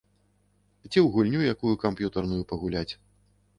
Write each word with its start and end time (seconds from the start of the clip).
Ці 0.85 0.89
ў 0.91 1.03
гульню 1.17 1.43
якую 1.53 1.73
камп'ютарную 1.85 2.43
пагуляць. 2.55 2.89